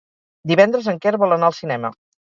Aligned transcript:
Divendres 0.51 0.89
en 0.93 0.97
Quer 1.05 1.13
vol 1.25 1.37
anar 1.37 1.51
al 1.53 1.57
cinema. 1.63 1.97